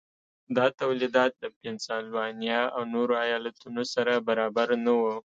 [0.57, 5.15] دا تولیدات د پنسلوانیا او نورو ایالتونو سره برابر نه وو.